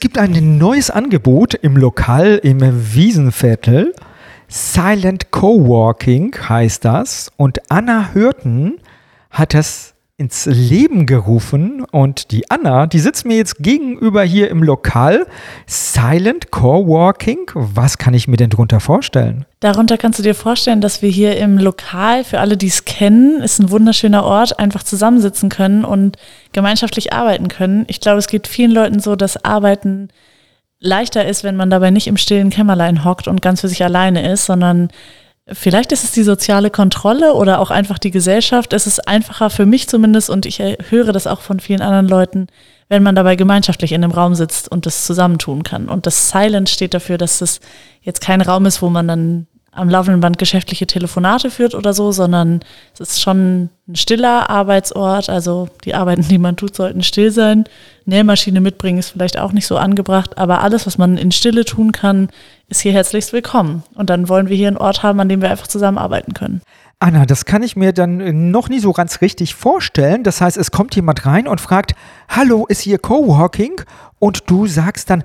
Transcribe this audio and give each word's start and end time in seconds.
Es 0.00 0.02
gibt 0.02 0.16
ein 0.16 0.56
neues 0.56 0.88
Angebot 0.88 1.52
im 1.52 1.76
Lokal 1.76 2.40
im 2.42 2.60
Wiesenviertel. 2.94 3.94
Silent 4.48 5.30
Coworking 5.30 6.34
heißt 6.48 6.86
das. 6.86 7.30
Und 7.36 7.70
Anna 7.70 8.14
Hürten 8.14 8.80
hat 9.30 9.52
das 9.52 9.92
ins 10.20 10.44
Leben 10.44 11.06
gerufen 11.06 11.82
und 11.90 12.30
die 12.30 12.50
Anna, 12.50 12.86
die 12.86 12.98
sitzt 12.98 13.24
mir 13.24 13.38
jetzt 13.38 13.56
gegenüber 13.60 14.22
hier 14.22 14.50
im 14.50 14.62
Lokal. 14.62 15.26
Silent 15.66 16.50
Coworking, 16.50 17.50
was 17.54 17.96
kann 17.96 18.12
ich 18.12 18.28
mir 18.28 18.36
denn 18.36 18.50
darunter 18.50 18.80
vorstellen? 18.80 19.46
Darunter 19.60 19.96
kannst 19.96 20.18
du 20.18 20.22
dir 20.22 20.34
vorstellen, 20.34 20.82
dass 20.82 21.00
wir 21.00 21.08
hier 21.08 21.38
im 21.38 21.56
Lokal, 21.56 22.22
für 22.22 22.38
alle, 22.38 22.58
die 22.58 22.66
es 22.66 22.84
kennen, 22.84 23.40
ist 23.40 23.60
ein 23.60 23.70
wunderschöner 23.70 24.22
Ort, 24.22 24.58
einfach 24.58 24.82
zusammensitzen 24.82 25.48
können 25.48 25.86
und 25.86 26.18
gemeinschaftlich 26.52 27.14
arbeiten 27.14 27.48
können. 27.48 27.86
Ich 27.88 28.00
glaube, 28.00 28.18
es 28.18 28.28
geht 28.28 28.46
vielen 28.46 28.72
Leuten 28.72 29.00
so, 29.00 29.16
dass 29.16 29.42
Arbeiten 29.42 30.08
leichter 30.80 31.26
ist, 31.26 31.44
wenn 31.44 31.56
man 31.56 31.70
dabei 31.70 31.90
nicht 31.90 32.06
im 32.06 32.18
stillen 32.18 32.50
Kämmerlein 32.50 33.06
hockt 33.06 33.26
und 33.26 33.40
ganz 33.40 33.62
für 33.62 33.68
sich 33.68 33.82
alleine 33.82 34.30
ist, 34.30 34.44
sondern 34.44 34.90
Vielleicht 35.52 35.90
ist 35.90 36.04
es 36.04 36.12
die 36.12 36.22
soziale 36.22 36.70
Kontrolle 36.70 37.34
oder 37.34 37.58
auch 37.58 37.70
einfach 37.70 37.98
die 37.98 38.12
Gesellschaft. 38.12 38.72
Es 38.72 38.86
ist 38.86 39.08
einfacher 39.08 39.50
für 39.50 39.66
mich 39.66 39.88
zumindest 39.88 40.30
und 40.30 40.46
ich 40.46 40.60
höre 40.60 41.12
das 41.12 41.26
auch 41.26 41.40
von 41.40 41.58
vielen 41.58 41.80
anderen 41.80 42.08
Leuten, 42.08 42.46
wenn 42.88 43.02
man 43.02 43.16
dabei 43.16 43.36
gemeinschaftlich 43.36 43.92
in 43.92 44.04
einem 44.04 44.12
Raum 44.12 44.34
sitzt 44.34 44.70
und 44.70 44.86
das 44.86 45.06
zusammentun 45.06 45.62
kann. 45.64 45.88
Und 45.88 46.06
das 46.06 46.30
Silent 46.30 46.68
steht 46.68 46.94
dafür, 46.94 47.18
dass 47.18 47.40
es 47.40 47.60
jetzt 48.00 48.20
kein 48.20 48.40
Raum 48.40 48.66
ist, 48.66 48.80
wo 48.80 48.90
man 48.90 49.08
dann 49.08 49.46
am 49.72 49.88
laufenden 49.88 50.20
Band 50.20 50.38
geschäftliche 50.38 50.86
Telefonate 50.86 51.50
führt 51.50 51.74
oder 51.74 51.92
so, 51.92 52.10
sondern 52.10 52.60
es 52.92 53.00
ist 53.00 53.20
schon 53.20 53.70
ein 53.88 53.96
stiller 53.96 54.50
Arbeitsort. 54.50 55.30
Also 55.30 55.68
die 55.84 55.94
Arbeiten, 55.94 56.26
die 56.26 56.38
man 56.38 56.56
tut, 56.56 56.74
sollten 56.74 57.02
still 57.02 57.30
sein. 57.30 57.64
Nähmaschine 58.04 58.60
mitbringen 58.60 58.98
ist 58.98 59.10
vielleicht 59.10 59.38
auch 59.38 59.52
nicht 59.52 59.66
so 59.66 59.76
angebracht, 59.76 60.38
aber 60.38 60.62
alles, 60.62 60.86
was 60.86 60.98
man 60.98 61.16
in 61.16 61.30
Stille 61.30 61.64
tun 61.64 61.92
kann, 61.92 62.28
ist 62.68 62.80
hier 62.80 62.92
herzlichst 62.92 63.32
willkommen. 63.32 63.84
Und 63.94 64.10
dann 64.10 64.28
wollen 64.28 64.48
wir 64.48 64.56
hier 64.56 64.68
einen 64.68 64.76
Ort 64.76 65.02
haben, 65.02 65.20
an 65.20 65.28
dem 65.28 65.40
wir 65.40 65.50
einfach 65.50 65.68
zusammenarbeiten 65.68 66.34
können. 66.34 66.62
Anna, 66.98 67.24
das 67.24 67.46
kann 67.46 67.62
ich 67.62 67.76
mir 67.76 67.94
dann 67.94 68.50
noch 68.50 68.68
nie 68.68 68.78
so 68.78 68.92
ganz 68.92 69.22
richtig 69.22 69.54
vorstellen. 69.54 70.22
Das 70.22 70.40
heißt, 70.40 70.58
es 70.58 70.70
kommt 70.70 70.94
jemand 70.94 71.24
rein 71.24 71.48
und 71.48 71.60
fragt, 71.60 71.94
hallo, 72.28 72.66
ist 72.68 72.82
hier 72.82 72.98
Coworking? 72.98 73.80
Und 74.18 74.50
du 74.50 74.66
sagst 74.66 75.08
dann, 75.08 75.22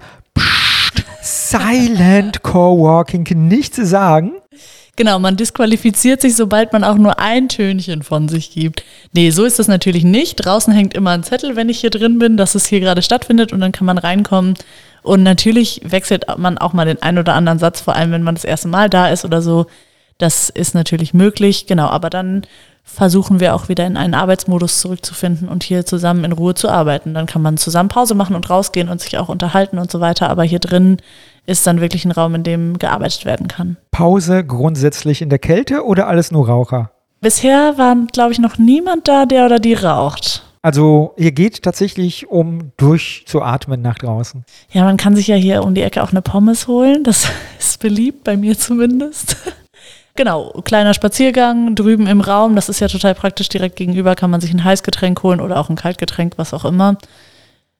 Silent 1.21 2.43
Coworking, 2.43 3.25
nichts 3.47 3.77
sagen. 3.77 4.33
Genau, 4.97 5.19
man 5.19 5.35
disqualifiziert 5.35 6.21
sich, 6.21 6.35
sobald 6.35 6.71
man 6.71 6.85
auch 6.85 6.95
nur 6.95 7.19
ein 7.19 7.49
Tönchen 7.49 8.01
von 8.01 8.29
sich 8.29 8.51
gibt. 8.51 8.83
Nee, 9.11 9.29
so 9.29 9.43
ist 9.43 9.59
das 9.59 9.67
natürlich 9.67 10.05
nicht. 10.05 10.35
Draußen 10.35 10.73
hängt 10.73 10.93
immer 10.93 11.11
ein 11.11 11.23
Zettel, 11.23 11.57
wenn 11.57 11.67
ich 11.67 11.81
hier 11.81 11.89
drin 11.89 12.17
bin, 12.17 12.37
dass 12.37 12.55
es 12.55 12.65
hier 12.65 12.79
gerade 12.79 13.01
stattfindet 13.01 13.51
und 13.51 13.59
dann 13.59 13.73
kann 13.73 13.85
man 13.85 13.97
reinkommen. 13.97 14.53
Und 15.03 15.21
natürlich 15.23 15.81
wechselt 15.83 16.25
man 16.37 16.57
auch 16.57 16.71
mal 16.71 16.85
den 16.85 17.01
einen 17.01 17.17
oder 17.17 17.33
anderen 17.33 17.59
Satz, 17.59 17.81
vor 17.81 17.95
allem 17.95 18.11
wenn 18.11 18.23
man 18.23 18.35
das 18.35 18.45
erste 18.45 18.69
Mal 18.69 18.89
da 18.89 19.09
ist 19.09 19.25
oder 19.25 19.41
so. 19.41 19.65
Das 20.17 20.49
ist 20.49 20.73
natürlich 20.73 21.13
möglich, 21.13 21.67
genau, 21.67 21.87
aber 21.87 22.09
dann 22.09 22.47
versuchen 22.85 23.39
wir 23.39 23.55
auch 23.55 23.67
wieder 23.67 23.85
in 23.85 23.97
einen 23.97 24.13
Arbeitsmodus 24.13 24.79
zurückzufinden 24.79 25.49
und 25.49 25.63
hier 25.63 25.85
zusammen 25.85 26.23
in 26.23 26.31
Ruhe 26.31 26.53
zu 26.53 26.69
arbeiten. 26.69 27.13
Dann 27.13 27.25
kann 27.25 27.41
man 27.41 27.57
zusammen 27.57 27.89
Pause 27.89 28.15
machen 28.15 28.35
und 28.35 28.49
rausgehen 28.49 28.87
und 28.87 29.01
sich 29.01 29.17
auch 29.17 29.27
unterhalten 29.27 29.79
und 29.79 29.91
so 29.91 29.99
weiter. 29.99 30.29
Aber 30.29 30.43
hier 30.43 30.59
drin 30.59 30.97
ist 31.45 31.67
dann 31.67 31.81
wirklich 31.81 32.05
ein 32.05 32.11
Raum, 32.11 32.35
in 32.35 32.43
dem 32.43 32.79
gearbeitet 32.79 33.25
werden 33.25 33.47
kann. 33.47 33.77
Pause 33.91 34.45
grundsätzlich 34.45 35.21
in 35.21 35.29
der 35.29 35.39
Kälte 35.39 35.83
oder 35.83 36.07
alles 36.07 36.31
nur 36.31 36.47
Raucher? 36.47 36.91
Bisher 37.21 37.77
war, 37.77 37.95
glaube 38.13 38.33
ich, 38.33 38.39
noch 38.39 38.57
niemand 38.57 39.07
da, 39.07 39.25
der 39.25 39.47
oder 39.47 39.59
die 39.59 39.73
raucht. 39.73 40.43
Also 40.61 41.13
hier 41.17 41.31
geht 41.31 41.63
tatsächlich 41.63 42.27
um 42.27 42.71
durchzuatmen 42.77 43.81
nach 43.81 43.99
draußen. 43.99 44.45
Ja, 44.71 44.83
man 44.83 44.97
kann 44.97 45.15
sich 45.15 45.27
ja 45.27 45.35
hier 45.35 45.63
um 45.63 45.75
die 45.75 45.81
Ecke 45.81 46.01
auch 46.01 46.11
eine 46.11 46.21
Pommes 46.21 46.67
holen. 46.67 47.03
Das 47.03 47.27
ist 47.59 47.79
beliebt, 47.79 48.23
bei 48.23 48.37
mir 48.37 48.57
zumindest. 48.57 49.37
Genau, 50.17 50.61
kleiner 50.63 50.93
Spaziergang 50.93 51.75
drüben 51.75 52.07
im 52.07 52.21
Raum, 52.21 52.55
das 52.55 52.69
ist 52.69 52.79
ja 52.79 52.87
total 52.87 53.15
praktisch. 53.15 53.49
Direkt 53.49 53.75
gegenüber 53.75 54.15
kann 54.15 54.31
man 54.31 54.39
sich 54.39 54.53
ein 54.53 54.63
Heißgetränk 54.63 55.21
holen 55.23 55.41
oder 55.41 55.59
auch 55.59 55.69
ein 55.69 55.75
Kaltgetränk, 55.75 56.37
was 56.37 56.53
auch 56.53 56.63
immer. 56.63 56.97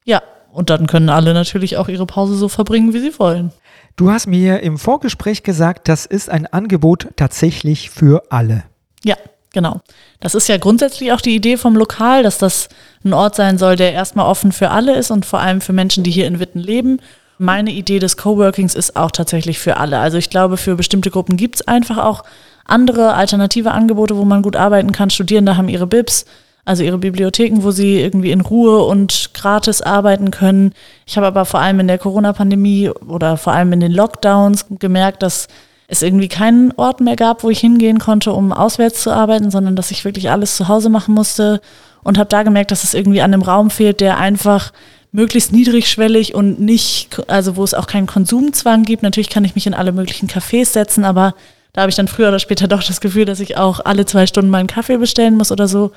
Ja, 0.03 0.21
und 0.51 0.69
dann 0.69 0.85
können 0.85 1.09
alle 1.09 1.33
natürlich 1.33 1.77
auch 1.77 1.87
ihre 1.87 2.05
Pause 2.05 2.35
so 2.35 2.49
verbringen, 2.49 2.93
wie 2.93 2.99
sie 2.99 3.17
wollen. 3.19 3.53
Du 3.95 4.11
hast 4.11 4.27
mir 4.27 4.59
im 4.59 4.77
Vorgespräch 4.77 5.43
gesagt, 5.43 5.87
das 5.87 6.05
ist 6.05 6.29
ein 6.29 6.45
Angebot 6.47 7.07
tatsächlich 7.15 7.89
für 7.89 8.23
alle. 8.29 8.63
Ja, 9.05 9.15
genau. 9.53 9.79
Das 10.19 10.35
ist 10.35 10.49
ja 10.49 10.57
grundsätzlich 10.57 11.13
auch 11.13 11.21
die 11.21 11.35
Idee 11.35 11.55
vom 11.55 11.77
Lokal, 11.77 12.23
dass 12.23 12.37
das 12.37 12.67
ein 13.05 13.13
Ort 13.13 13.35
sein 13.35 13.57
soll, 13.57 13.77
der 13.77 13.93
erstmal 13.93 14.27
offen 14.27 14.51
für 14.51 14.71
alle 14.71 14.97
ist 14.97 15.09
und 15.09 15.25
vor 15.25 15.39
allem 15.39 15.61
für 15.61 15.71
Menschen, 15.71 16.03
die 16.03 16.11
hier 16.11 16.27
in 16.27 16.41
Witten 16.41 16.59
leben 16.59 16.99
meine 17.37 17.71
Idee 17.71 17.99
des 17.99 18.17
Coworkings 18.17 18.75
ist 18.75 18.95
auch 18.95 19.11
tatsächlich 19.11 19.59
für 19.59 19.77
alle. 19.77 19.99
Also 19.99 20.17
ich 20.17 20.29
glaube, 20.29 20.57
für 20.57 20.75
bestimmte 20.75 21.11
Gruppen 21.11 21.37
gibt 21.37 21.55
es 21.55 21.67
einfach 21.67 21.97
auch 21.97 22.23
andere 22.65 23.13
alternative 23.13 23.71
Angebote, 23.71 24.17
wo 24.17 24.25
man 24.25 24.41
gut 24.41 24.55
arbeiten 24.55 24.91
kann. 24.91 25.09
Studierende 25.09 25.57
haben 25.57 25.69
ihre 25.69 25.87
Bibs, 25.87 26.25
also 26.63 26.83
ihre 26.83 26.97
Bibliotheken, 26.97 27.63
wo 27.63 27.71
sie 27.71 27.99
irgendwie 27.99 28.31
in 28.31 28.41
Ruhe 28.41 28.83
und 28.83 29.31
gratis 29.33 29.81
arbeiten 29.81 30.31
können. 30.31 30.73
Ich 31.05 31.17
habe 31.17 31.27
aber 31.27 31.45
vor 31.45 31.59
allem 31.59 31.79
in 31.79 31.87
der 31.87 31.99
Corona-Pandemie 31.99 32.89
oder 32.89 33.37
vor 33.37 33.53
allem 33.53 33.71
in 33.73 33.81
den 33.81 33.91
Lockdowns 33.91 34.65
gemerkt, 34.79 35.21
dass 35.21 35.47
es 35.87 36.01
irgendwie 36.01 36.27
keinen 36.27 36.71
Ort 36.77 37.01
mehr 37.01 37.15
gab, 37.15 37.43
wo 37.43 37.49
ich 37.51 37.59
hingehen 37.59 37.99
konnte, 37.99 38.33
um 38.33 38.51
auswärts 38.51 39.03
zu 39.03 39.11
arbeiten, 39.11 39.51
sondern 39.51 39.75
dass 39.75 39.91
ich 39.91 40.03
wirklich 40.03 40.31
alles 40.31 40.55
zu 40.55 40.67
Hause 40.67 40.89
machen 40.89 41.13
musste 41.13 41.61
und 42.03 42.17
habe 42.17 42.29
da 42.29 42.41
gemerkt, 42.41 42.71
dass 42.71 42.83
es 42.83 42.95
irgendwie 42.95 43.21
an 43.21 43.33
einem 43.33 43.43
Raum 43.43 43.69
fehlt, 43.69 44.01
der 44.01 44.17
einfach 44.17 44.71
möglichst 45.15 45.53
niedrigschwellig 45.53 46.35
und 46.35 46.59
nicht, 46.59 47.21
also 47.29 47.55
wo 47.55 47.63
es 47.63 47.73
auch 47.73 47.87
keinen 47.87 48.05
Konsumzwang 48.05 48.83
gibt. 48.83 49.01
Natürlich 49.01 49.29
kann 49.29 49.45
ich 49.45 49.55
mich 49.55 49.65
in 49.65 49.73
alle 49.73 49.93
möglichen 49.93 50.27
Cafés 50.27 50.65
setzen, 50.65 51.05
aber 51.05 51.33
da 51.73 51.81
habe 51.81 51.89
ich 51.89 51.95
dann 51.95 52.07
früher 52.07 52.27
oder 52.27 52.39
später 52.39 52.67
doch 52.67 52.83
das 52.83 53.01
Gefühl, 53.01 53.25
dass 53.25 53.39
ich 53.39 53.57
auch 53.57 53.79
alle 53.83 54.05
zwei 54.05 54.27
Stunden 54.27 54.51
mal 54.51 54.59
einen 54.59 54.67
Kaffee 54.67 54.97
bestellen 54.97 55.35
muss 55.35 55.51
oder 55.51 55.67
so. 55.67 55.91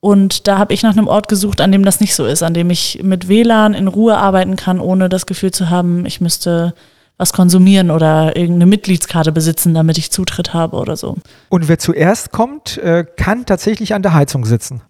Und 0.00 0.46
da 0.48 0.58
habe 0.58 0.74
ich 0.74 0.82
nach 0.82 0.92
einem 0.92 1.08
Ort 1.08 1.28
gesucht, 1.28 1.60
an 1.60 1.72
dem 1.72 1.84
das 1.84 2.00
nicht 2.00 2.14
so 2.14 2.26
ist, 2.26 2.42
an 2.42 2.52
dem 2.52 2.70
ich 2.70 3.00
mit 3.02 3.28
WLAN 3.28 3.74
in 3.74 3.88
Ruhe 3.88 4.16
arbeiten 4.16 4.56
kann, 4.56 4.80
ohne 4.80 5.08
das 5.08 5.26
Gefühl 5.26 5.50
zu 5.50 5.70
haben, 5.70 6.04
ich 6.04 6.20
müsste 6.20 6.74
was 7.16 7.32
konsumieren 7.32 7.90
oder 7.90 8.36
irgendeine 8.36 8.66
Mitgliedskarte 8.66 9.30
besitzen, 9.30 9.72
damit 9.72 9.98
ich 9.98 10.10
Zutritt 10.10 10.52
habe 10.52 10.76
oder 10.76 10.96
so. 10.96 11.16
Und 11.48 11.68
wer 11.68 11.78
zuerst 11.78 12.32
kommt, 12.32 12.76
äh, 12.78 13.04
kann 13.16 13.46
tatsächlich 13.46 13.94
an 13.94 14.02
der 14.02 14.14
Heizung 14.14 14.44
sitzen. 14.44 14.82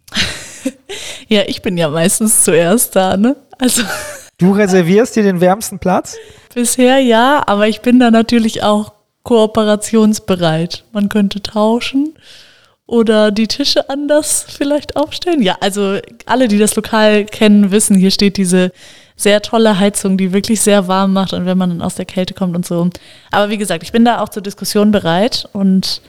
ja, 1.28 1.42
ich 1.46 1.62
bin 1.62 1.76
ja 1.76 1.88
meistens 1.90 2.44
zuerst 2.44 2.96
da, 2.96 3.16
ne? 3.16 3.36
Also. 3.58 3.82
Du 4.38 4.50
reservierst 4.50 5.14
dir 5.14 5.22
den 5.22 5.40
wärmsten 5.40 5.78
Platz? 5.78 6.16
Bisher 6.52 6.98
ja, 6.98 7.44
aber 7.46 7.68
ich 7.68 7.82
bin 7.82 8.00
da 8.00 8.10
natürlich 8.10 8.64
auch 8.64 8.92
kooperationsbereit. 9.22 10.84
Man 10.92 11.08
könnte 11.08 11.40
tauschen 11.40 12.14
oder 12.86 13.30
die 13.30 13.46
Tische 13.46 13.88
anders 13.88 14.44
vielleicht 14.48 14.96
aufstellen. 14.96 15.40
Ja, 15.40 15.56
also 15.60 15.98
alle, 16.26 16.48
die 16.48 16.58
das 16.58 16.74
Lokal 16.76 17.24
kennen, 17.24 17.70
wissen, 17.70 17.96
hier 17.96 18.10
steht 18.10 18.36
diese 18.36 18.72
sehr 19.16 19.40
tolle 19.40 19.78
Heizung, 19.78 20.18
die 20.18 20.32
wirklich 20.32 20.60
sehr 20.60 20.88
warm 20.88 21.12
macht 21.12 21.32
und 21.32 21.46
wenn 21.46 21.56
man 21.56 21.70
dann 21.70 21.82
aus 21.82 21.94
der 21.94 22.04
Kälte 22.04 22.34
kommt 22.34 22.56
und 22.56 22.66
so. 22.66 22.90
Aber 23.30 23.50
wie 23.50 23.58
gesagt, 23.58 23.82
ich 23.82 23.92
bin 23.92 24.04
da 24.04 24.20
auch 24.20 24.28
zur 24.28 24.42
Diskussion 24.42 24.90
bereit 24.90 25.48
und 25.52 26.02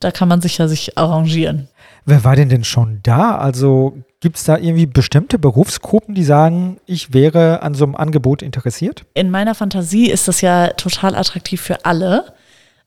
da 0.00 0.10
kann 0.10 0.28
man 0.28 0.40
sich 0.40 0.58
ja 0.58 0.68
sich 0.68 0.96
arrangieren. 0.98 1.68
Wer 2.04 2.24
war 2.24 2.36
denn 2.36 2.48
denn 2.48 2.64
schon 2.64 3.00
da? 3.02 3.36
Also 3.36 3.96
gibt 4.20 4.36
es 4.36 4.44
da 4.44 4.58
irgendwie 4.58 4.86
bestimmte 4.86 5.38
Berufsgruppen, 5.38 6.14
die 6.14 6.24
sagen, 6.24 6.78
ich 6.86 7.12
wäre 7.12 7.62
an 7.62 7.74
so 7.74 7.84
einem 7.84 7.96
Angebot 7.96 8.42
interessiert? 8.42 9.04
In 9.14 9.30
meiner 9.30 9.54
Fantasie 9.54 10.10
ist 10.10 10.28
das 10.28 10.42
ja 10.42 10.68
total 10.68 11.14
attraktiv 11.14 11.60
für 11.60 11.84
alle. 11.84 12.32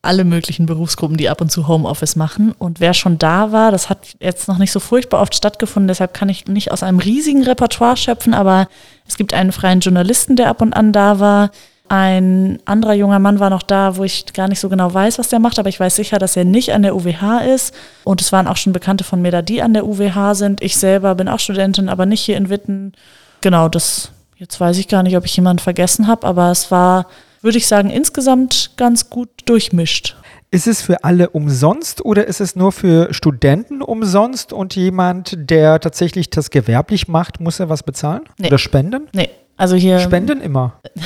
Alle 0.03 0.25
möglichen 0.25 0.65
Berufsgruppen, 0.65 1.17
die 1.17 1.29
ab 1.29 1.39
und 1.39 1.49
zu 1.49 1.67
Homeoffice 1.67 2.17
machen. 2.17 2.51
Und 2.51 2.81
wer 2.81 2.93
schon 2.93 3.17
da 3.17 3.51
war, 3.51 3.71
das 3.71 3.89
hat 3.89 4.15
jetzt 4.19 4.47
noch 4.49 4.57
nicht 4.57 4.71
so 4.71 4.81
furchtbar 4.81 5.21
oft 5.21 5.33
stattgefunden, 5.33 5.87
deshalb 5.87 6.13
kann 6.13 6.27
ich 6.29 6.45
nicht 6.45 6.71
aus 6.71 6.83
einem 6.83 6.99
riesigen 6.99 7.43
Repertoire 7.43 7.95
schöpfen, 7.95 8.33
aber 8.33 8.67
es 9.07 9.15
gibt 9.15 9.33
einen 9.33 9.53
freien 9.53 9.79
Journalisten, 9.79 10.35
der 10.35 10.49
ab 10.49 10.61
und 10.61 10.73
an 10.73 10.91
da 10.91 11.19
war. 11.19 11.51
Ein 11.93 12.57
anderer 12.65 12.95
junger 12.95 13.19
Mann 13.19 13.39
war 13.39 13.51
noch 13.51 13.61
da, 13.61 13.97
wo 13.97 14.03
ich 14.03 14.25
gar 14.33 14.47
nicht 14.47 14.59
so 14.59 14.67
genau 14.67 14.91
weiß, 14.91 15.19
was 15.19 15.29
der 15.29 15.37
macht, 15.37 15.59
aber 15.59 15.69
ich 15.69 15.79
weiß 15.79 15.95
sicher, 15.95 16.17
dass 16.17 16.35
er 16.35 16.43
nicht 16.43 16.73
an 16.73 16.81
der 16.81 16.95
UWH 16.95 17.41
ist. 17.53 17.71
Und 18.03 18.19
es 18.19 18.31
waren 18.31 18.47
auch 18.47 18.57
schon 18.57 18.73
Bekannte 18.73 19.03
von 19.03 19.21
mir 19.21 19.29
da, 19.29 19.43
die 19.43 19.61
an 19.61 19.75
der 19.75 19.85
UWH 19.85 20.33
sind. 20.33 20.63
Ich 20.63 20.75
selber 20.75 21.13
bin 21.13 21.27
auch 21.27 21.37
Studentin, 21.37 21.89
aber 21.89 22.07
nicht 22.07 22.21
hier 22.21 22.35
in 22.35 22.49
Witten. 22.49 22.93
Genau, 23.41 23.69
das, 23.69 24.09
jetzt 24.37 24.59
weiß 24.59 24.79
ich 24.79 24.87
gar 24.87 25.03
nicht, 25.03 25.15
ob 25.15 25.25
ich 25.25 25.35
jemanden 25.35 25.61
vergessen 25.61 26.07
habe, 26.07 26.25
aber 26.25 26.49
es 26.49 26.71
war, 26.71 27.05
würde 27.43 27.59
ich 27.59 27.67
sagen, 27.67 27.91
insgesamt 27.91 28.71
ganz 28.75 29.11
gut 29.11 29.29
durchmischt. 29.45 30.15
Ist 30.49 30.65
es 30.65 30.81
für 30.81 31.03
alle 31.03 31.29
umsonst 31.29 32.03
oder 32.03 32.27
ist 32.27 32.41
es 32.41 32.55
nur 32.55 32.71
für 32.71 33.13
Studenten 33.13 33.83
umsonst 33.83 34.51
und 34.51 34.75
jemand, 34.75 35.35
der 35.37 35.79
tatsächlich 35.79 36.31
das 36.31 36.49
gewerblich 36.49 37.07
macht, 37.07 37.39
muss 37.39 37.59
er 37.59 37.69
was 37.69 37.83
bezahlen 37.83 38.23
nee. 38.39 38.47
oder 38.47 38.57
spenden? 38.57 39.09
Nee, 39.13 39.29
also 39.57 39.75
hier. 39.75 39.99
Spenden 39.99 40.41
immer. 40.41 40.79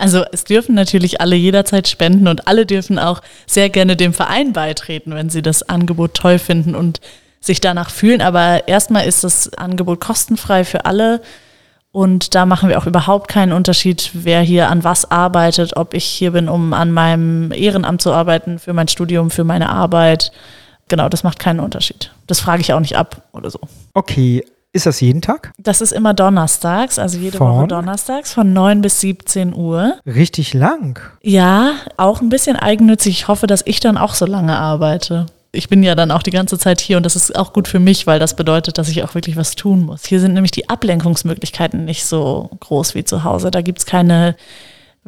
Also 0.00 0.24
es 0.30 0.44
dürfen 0.44 0.76
natürlich 0.76 1.20
alle 1.20 1.34
jederzeit 1.34 1.88
spenden 1.88 2.28
und 2.28 2.46
alle 2.46 2.66
dürfen 2.66 3.00
auch 3.00 3.20
sehr 3.48 3.68
gerne 3.68 3.96
dem 3.96 4.12
Verein 4.12 4.52
beitreten, 4.52 5.12
wenn 5.12 5.28
sie 5.28 5.42
das 5.42 5.68
Angebot 5.68 6.14
toll 6.14 6.38
finden 6.38 6.76
und 6.76 7.00
sich 7.40 7.60
danach 7.60 7.90
fühlen. 7.90 8.22
Aber 8.22 8.68
erstmal 8.68 9.06
ist 9.08 9.24
das 9.24 9.52
Angebot 9.54 10.00
kostenfrei 10.00 10.62
für 10.62 10.84
alle. 10.84 11.20
Und 11.90 12.36
da 12.36 12.46
machen 12.46 12.68
wir 12.68 12.78
auch 12.78 12.86
überhaupt 12.86 13.26
keinen 13.26 13.52
Unterschied, 13.52 14.10
wer 14.12 14.40
hier 14.40 14.68
an 14.68 14.84
was 14.84 15.10
arbeitet, 15.10 15.76
ob 15.76 15.94
ich 15.94 16.04
hier 16.04 16.30
bin, 16.30 16.48
um 16.48 16.74
an 16.74 16.92
meinem 16.92 17.50
Ehrenamt 17.50 18.00
zu 18.00 18.12
arbeiten, 18.12 18.60
für 18.60 18.74
mein 18.74 18.86
Studium, 18.86 19.32
für 19.32 19.42
meine 19.42 19.68
Arbeit. 19.68 20.30
Genau, 20.86 21.08
das 21.08 21.24
macht 21.24 21.40
keinen 21.40 21.58
Unterschied. 21.58 22.12
Das 22.28 22.38
frage 22.38 22.60
ich 22.60 22.72
auch 22.72 22.80
nicht 22.80 22.96
ab 22.96 23.28
oder 23.32 23.50
so. 23.50 23.58
Okay, 23.94 24.44
ist 24.72 24.86
das 24.86 25.00
jeden 25.00 25.22
Tag? 25.22 25.52
Das 25.58 25.80
ist 25.80 25.92
immer 25.92 26.14
donnerstags, 26.14 26.98
also 26.98 27.18
jede 27.18 27.38
Von? 27.38 27.56
Woche 27.56 27.68
donnerstags 27.68 28.32
von 28.32 28.52
9 28.52 28.80
bis 28.82 29.00
17 29.00 29.54
Uhr. 29.54 29.96
Richtig 30.06 30.54
lang. 30.54 31.00
Ja, 31.22 31.72
auch 31.96 32.20
ein 32.20 32.28
bisschen 32.28 32.56
eigennützig. 32.56 33.20
Ich 33.20 33.28
hoffe, 33.28 33.46
dass 33.46 33.62
ich 33.64 33.80
dann 33.80 33.96
auch 33.96 34.14
so 34.14 34.26
lange 34.26 34.56
arbeite. 34.58 35.26
Ich 35.52 35.70
bin 35.70 35.82
ja 35.82 35.94
dann 35.94 36.10
auch 36.10 36.22
die 36.22 36.30
ganze 36.30 36.58
Zeit 36.58 36.80
hier 36.80 36.98
und 36.98 37.06
das 37.06 37.16
ist 37.16 37.34
auch 37.34 37.54
gut 37.54 37.68
für 37.68 37.80
mich, 37.80 38.06
weil 38.06 38.18
das 38.18 38.36
bedeutet, 38.36 38.76
dass 38.76 38.90
ich 38.90 39.02
auch 39.02 39.14
wirklich 39.14 39.36
was 39.36 39.56
tun 39.56 39.86
muss. 39.86 40.04
Hier 40.04 40.20
sind 40.20 40.34
nämlich 40.34 40.50
die 40.50 40.68
Ablenkungsmöglichkeiten 40.68 41.86
nicht 41.86 42.04
so 42.04 42.50
groß 42.60 42.94
wie 42.94 43.04
zu 43.04 43.24
Hause. 43.24 43.50
Da 43.50 43.62
gibt's 43.62 43.86
keine 43.86 44.36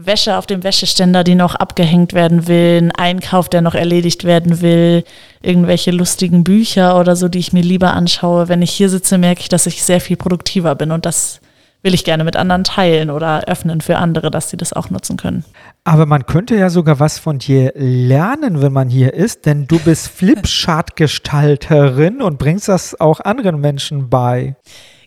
Wäsche 0.06 0.36
auf 0.36 0.46
dem 0.46 0.62
Wäscheständer, 0.62 1.24
die 1.24 1.34
noch 1.34 1.54
abgehängt 1.54 2.12
werden 2.12 2.48
will, 2.48 2.78
ein 2.78 2.92
Einkauf, 2.92 3.48
der 3.48 3.60
noch 3.60 3.74
erledigt 3.74 4.24
werden 4.24 4.60
will, 4.60 5.04
irgendwelche 5.42 5.90
lustigen 5.90 6.44
Bücher 6.44 6.98
oder 6.98 7.16
so, 7.16 7.28
die 7.28 7.38
ich 7.38 7.52
mir 7.52 7.62
lieber 7.62 7.92
anschaue. 7.92 8.48
Wenn 8.48 8.62
ich 8.62 8.70
hier 8.70 8.88
sitze, 8.88 9.18
merke 9.18 9.40
ich, 9.40 9.48
dass 9.48 9.66
ich 9.66 9.82
sehr 9.82 10.00
viel 10.00 10.16
produktiver 10.16 10.74
bin 10.74 10.92
und 10.92 11.06
das 11.06 11.40
will 11.82 11.94
ich 11.94 12.04
gerne 12.04 12.24
mit 12.24 12.36
anderen 12.36 12.64
teilen 12.64 13.08
oder 13.10 13.44
öffnen 13.44 13.80
für 13.80 13.96
andere, 13.96 14.30
dass 14.30 14.50
sie 14.50 14.58
das 14.58 14.72
auch 14.72 14.90
nutzen 14.90 15.16
können. 15.16 15.44
Aber 15.84 16.06
man 16.06 16.26
könnte 16.26 16.56
ja 16.56 16.68
sogar 16.68 16.98
was 17.00 17.18
von 17.18 17.38
dir 17.38 17.72
lernen, 17.74 18.60
wenn 18.60 18.72
man 18.72 18.90
hier 18.90 19.14
ist, 19.14 19.46
denn 19.46 19.66
du 19.66 19.78
bist 19.78 20.08
Flipchart-Gestalterin 20.16 22.20
und 22.20 22.38
bringst 22.38 22.68
das 22.68 23.00
auch 23.00 23.20
anderen 23.20 23.60
Menschen 23.60 24.10
bei. 24.10 24.56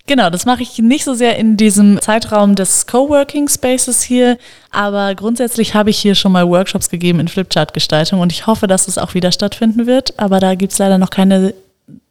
Genau, 0.06 0.30
das 0.30 0.46
mache 0.46 0.64
ich 0.64 0.80
nicht 0.80 1.06
so 1.06 1.14
sehr 1.14 1.38
in 1.38 1.56
diesem 1.56 2.00
Zeitraum 2.02 2.56
des 2.56 2.88
Coworking 2.88 3.48
Spaces 3.48 4.02
hier, 4.04 4.38
aber 4.70 5.16
grundsätzlich 5.16 5.76
habe 5.76 5.92
ich 5.92 5.98
hier 5.98 6.14
schon 6.16 6.34
mal 6.34 6.46
Workshops 6.50 6.90
gegeben 6.90 7.22
in 7.22 7.30
Flipchart-Gestaltung 7.30 8.20
und 8.20 8.32
ich 8.32 8.46
hoffe, 8.46 8.68
dass 8.68 8.90
es 8.90 8.98
auch 8.98 9.14
wieder 9.14 9.32
stattfinden 9.32 9.88
wird, 9.88 10.20
aber 10.20 10.42
da 10.42 10.56
gibt 10.56 10.74
es 10.74 10.78
leider 10.80 10.98
noch 10.98 11.10
keine 11.10 11.54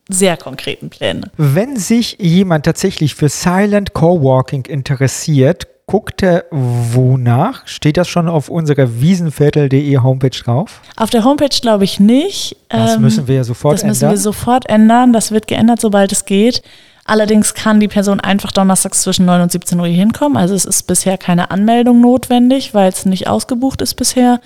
sehr 0.09 0.39
konkreten 0.39 0.89
Pläne. 0.89 1.31
Wenn 1.37 1.77
sich 1.77 2.17
jemand 2.19 2.65
tatsächlich 2.65 3.15
für 3.15 3.29
Silent 3.29 3.93
Coworking 3.93 4.65
interessiert, 4.65 5.67
guckt 5.87 6.23
er 6.23 6.45
wonach? 6.51 7.67
Steht 7.67 7.99
das 7.99 8.09
schon 8.09 8.27
auf 8.29 8.49
unserer 8.49 9.01
wiesenviertel.de 9.01 9.99
Homepage 9.99 10.31
drauf? 10.31 10.81
Auf 10.97 11.11
der 11.11 11.25
Homepage 11.25 11.49
glaube 11.61 11.85
ich 11.85 12.01
nicht. 12.01 12.57
Das 12.71 12.95
Ähm, 12.97 13.03
müssen 13.03 13.29
wir 13.29 13.37
ja 13.37 13.45
sofort 13.45 13.75
Das 13.75 13.85
müssen 13.85 14.05
ändern. 14.05 14.17
wir 14.17 14.23
sofort 14.23 14.69
ändern. 14.71 15.13
Das 15.13 15.31
wird 15.31 15.47
geändert, 15.47 15.81
sobald 15.81 16.11
es 16.13 16.25
geht. 16.25 16.63
Allerdings 17.05 17.55
kann 17.55 17.81
die 17.81 17.89
Person 17.89 18.21
einfach 18.21 18.53
donnerstags 18.53 19.03
zwischen 19.03 19.27
9 19.27 19.43
und 19.43 19.53
17 19.53 19.79
Uhr 19.81 19.87
hier 19.87 19.97
hinkommen. 19.97 20.37
Also 20.37 20.55
es 20.55 20.65
ist 20.65 20.85
bisher 20.85 21.19
keine 21.19 21.51
Anmeldung 21.51 22.01
notwendig, 22.01 22.75
weil 22.75 22.89
es 22.89 23.07
nicht 23.07 23.27
ausgebucht 23.27 23.83
ist 23.83 23.95
bisher. 23.95 24.41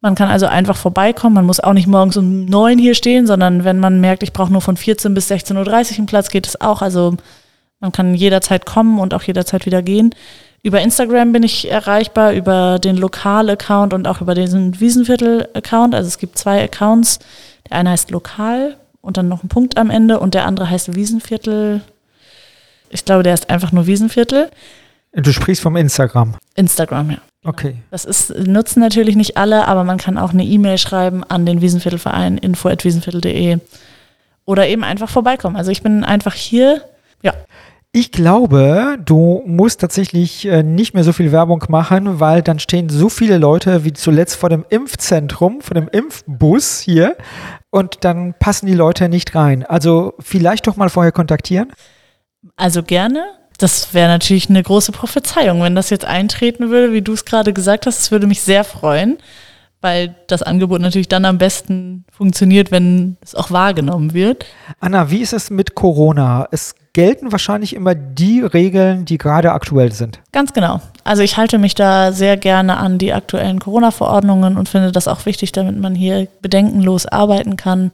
Man 0.00 0.14
kann 0.14 0.30
also 0.30 0.46
einfach 0.46 0.76
vorbeikommen. 0.76 1.34
Man 1.34 1.44
muss 1.44 1.60
auch 1.60 1.74
nicht 1.74 1.86
morgens 1.86 2.16
um 2.16 2.46
9 2.46 2.78
hier 2.78 2.94
stehen, 2.94 3.26
sondern 3.26 3.64
wenn 3.64 3.78
man 3.78 4.00
merkt, 4.00 4.22
ich 4.22 4.32
brauche 4.32 4.52
nur 4.52 4.62
von 4.62 4.78
14 4.78 5.12
bis 5.12 5.30
16.30 5.30 5.56
Uhr 5.92 5.98
einen 5.98 6.06
Platz, 6.06 6.30
geht 6.30 6.46
es 6.46 6.58
auch. 6.60 6.80
Also 6.80 7.16
man 7.80 7.92
kann 7.92 8.14
jederzeit 8.14 8.64
kommen 8.64 8.98
und 8.98 9.12
auch 9.12 9.22
jederzeit 9.22 9.66
wieder 9.66 9.82
gehen. 9.82 10.14
Über 10.62 10.80
Instagram 10.80 11.32
bin 11.32 11.42
ich 11.42 11.70
erreichbar, 11.70 12.32
über 12.32 12.78
den 12.78 12.96
Lokal-Account 12.96 13.92
und 13.94 14.06
auch 14.06 14.20
über 14.22 14.34
diesen 14.34 14.78
Wiesenviertel-Account. 14.80 15.94
Also 15.94 16.08
es 16.08 16.18
gibt 16.18 16.38
zwei 16.38 16.62
Accounts. 16.62 17.18
Der 17.68 17.76
eine 17.76 17.90
heißt 17.90 18.10
Lokal 18.10 18.76
und 19.02 19.16
dann 19.16 19.28
noch 19.28 19.42
ein 19.42 19.48
Punkt 19.48 19.78
am 19.78 19.90
Ende 19.90 20.20
und 20.20 20.34
der 20.34 20.46
andere 20.46 20.68
heißt 20.68 20.94
Wiesenviertel. 20.94 21.82
Ich 22.90 23.04
glaube, 23.04 23.22
der 23.22 23.34
ist 23.34 23.48
einfach 23.50 23.72
nur 23.72 23.86
Wiesenviertel. 23.86 24.50
Du 25.12 25.32
sprichst 25.32 25.62
vom 25.62 25.76
Instagram. 25.76 26.34
Instagram, 26.54 27.10
ja. 27.10 27.18
Okay. 27.44 27.76
Das 27.90 28.04
ist, 28.04 28.30
nutzen 28.46 28.80
natürlich 28.80 29.16
nicht 29.16 29.36
alle, 29.36 29.66
aber 29.66 29.82
man 29.82 29.96
kann 29.96 30.18
auch 30.18 30.32
eine 30.32 30.44
E-Mail 30.44 30.76
schreiben 30.76 31.24
an 31.24 31.46
den 31.46 31.62
Wiesenviertelverein, 31.62 32.36
info.wiesenviertel.de 32.36 33.58
oder 34.44 34.68
eben 34.68 34.84
einfach 34.84 35.08
vorbeikommen. 35.08 35.56
Also 35.56 35.70
ich 35.70 35.82
bin 35.82 36.04
einfach 36.04 36.34
hier. 36.34 36.82
Ja, 37.22 37.32
Ich 37.92 38.12
glaube, 38.12 38.98
du 39.04 39.42
musst 39.46 39.80
tatsächlich 39.80 40.46
äh, 40.46 40.62
nicht 40.62 40.94
mehr 40.94 41.02
so 41.02 41.12
viel 41.12 41.32
Werbung 41.32 41.64
machen, 41.68 42.20
weil 42.20 42.42
dann 42.42 42.58
stehen 42.58 42.88
so 42.88 43.08
viele 43.08 43.38
Leute 43.38 43.84
wie 43.84 43.92
zuletzt 43.92 44.36
vor 44.36 44.48
dem 44.48 44.64
Impfzentrum, 44.68 45.60
vor 45.60 45.74
dem 45.74 45.88
Impfbus 45.88 46.80
hier 46.80 47.16
und 47.70 48.04
dann 48.04 48.34
passen 48.38 48.66
die 48.66 48.74
Leute 48.74 49.08
nicht 49.08 49.34
rein. 49.34 49.64
Also 49.64 50.14
vielleicht 50.20 50.66
doch 50.66 50.76
mal 50.76 50.90
vorher 50.90 51.12
kontaktieren. 51.12 51.72
Also 52.56 52.82
gerne. 52.82 53.24
Das 53.58 53.92
wäre 53.92 54.08
natürlich 54.08 54.48
eine 54.48 54.62
große 54.62 54.92
Prophezeiung, 54.92 55.62
wenn 55.62 55.74
das 55.74 55.90
jetzt 55.90 56.04
eintreten 56.06 56.70
würde, 56.70 56.92
wie 56.92 57.02
du 57.02 57.12
es 57.12 57.24
gerade 57.26 57.52
gesagt 57.52 57.86
hast. 57.86 57.98
Das 57.98 58.10
würde 58.10 58.26
mich 58.26 58.40
sehr 58.40 58.64
freuen, 58.64 59.18
weil 59.82 60.14
das 60.28 60.42
Angebot 60.42 60.80
natürlich 60.80 61.08
dann 61.08 61.26
am 61.26 61.36
besten 61.36 62.04
funktioniert, 62.10 62.70
wenn 62.70 63.18
es 63.22 63.34
auch 63.34 63.50
wahrgenommen 63.50 64.14
wird. 64.14 64.46
Anna, 64.80 65.10
wie 65.10 65.20
ist 65.20 65.34
es 65.34 65.50
mit 65.50 65.74
Corona? 65.74 66.48
Es 66.50 66.74
gelten 66.92 67.32
wahrscheinlich 67.32 67.74
immer 67.74 67.94
die 67.94 68.40
Regeln, 68.40 69.04
die 69.04 69.18
gerade 69.18 69.52
aktuell 69.52 69.92
sind. 69.92 70.20
Ganz 70.32 70.52
genau. 70.52 70.80
Also 71.04 71.22
ich 71.22 71.36
halte 71.36 71.58
mich 71.58 71.74
da 71.74 72.12
sehr 72.12 72.36
gerne 72.36 72.78
an 72.78 72.98
die 72.98 73.12
aktuellen 73.12 73.58
Corona-Verordnungen 73.60 74.56
und 74.56 74.68
finde 74.68 74.90
das 74.90 75.06
auch 75.06 75.26
wichtig, 75.26 75.52
damit 75.52 75.78
man 75.78 75.94
hier 75.94 76.28
bedenkenlos 76.40 77.06
arbeiten 77.06 77.56
kann. 77.56 77.92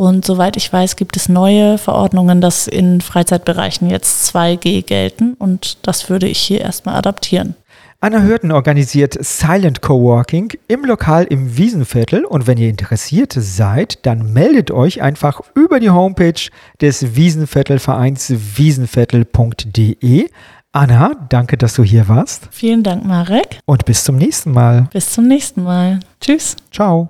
Und 0.00 0.24
soweit 0.24 0.56
ich 0.56 0.72
weiß, 0.72 0.96
gibt 0.96 1.14
es 1.18 1.28
neue 1.28 1.76
Verordnungen, 1.76 2.40
dass 2.40 2.66
in 2.66 3.02
Freizeitbereichen 3.02 3.90
jetzt 3.90 4.34
2G 4.34 4.82
gelten 4.82 5.34
und 5.34 5.76
das 5.86 6.08
würde 6.08 6.26
ich 6.26 6.38
hier 6.38 6.62
erstmal 6.62 6.94
adaptieren. 6.94 7.54
Anna 8.00 8.22
Hürten 8.22 8.50
organisiert 8.50 9.22
Silent 9.22 9.82
Coworking 9.82 10.54
im 10.68 10.86
Lokal 10.86 11.24
im 11.24 11.58
Wiesenviertel 11.58 12.24
und 12.24 12.46
wenn 12.46 12.56
ihr 12.56 12.70
interessiert 12.70 13.34
seid, 13.36 14.06
dann 14.06 14.32
meldet 14.32 14.70
euch 14.70 15.02
einfach 15.02 15.42
über 15.54 15.80
die 15.80 15.90
Homepage 15.90 16.48
des 16.80 17.14
Wiesenviertelvereins 17.14 18.32
wiesenviertel.de. 18.56 20.30
Anna, 20.72 21.12
danke, 21.28 21.58
dass 21.58 21.74
du 21.74 21.84
hier 21.84 22.08
warst 22.08 22.48
Vielen 22.52 22.82
Dank, 22.82 23.04
Marek. 23.04 23.58
und 23.66 23.84
bis 23.84 24.02
zum 24.02 24.16
nächsten 24.16 24.52
Mal. 24.52 24.88
Bis 24.94 25.12
zum 25.12 25.28
nächsten 25.28 25.62
Mal. 25.62 26.00
Tschüss. 26.22 26.56
Ciao. 26.72 27.08